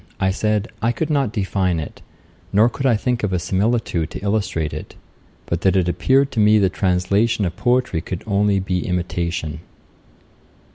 I 0.19 0.31
said, 0.31 0.67
I 0.81 0.91
could 0.91 1.11
not 1.11 1.31
define 1.31 1.79
it, 1.79 2.01
nor 2.51 2.69
could 2.69 2.87
I 2.87 2.95
think 2.95 3.21
of 3.21 3.31
a 3.31 3.37
similitude 3.37 4.09
to 4.09 4.23
illustrate 4.25 4.73
it; 4.73 4.95
but 5.45 5.61
that 5.61 5.75
it 5.75 5.87
appeared 5.87 6.31
to 6.31 6.39
me 6.39 6.57
the 6.57 6.69
translation 6.69 7.45
of 7.45 7.55
poetry 7.55 8.01
could 8.01 8.25
be 8.25 8.25
only 8.25 8.57
imitation. 8.79 9.59